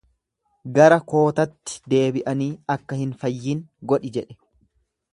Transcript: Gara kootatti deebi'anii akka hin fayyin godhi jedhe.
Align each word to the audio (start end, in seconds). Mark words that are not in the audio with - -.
Gara 0.77 0.97
kootatti 1.11 1.77
deebi'anii 1.95 2.49
akka 2.77 3.01
hin 3.05 3.15
fayyin 3.25 3.65
godhi 3.93 4.17
jedhe. 4.19 4.43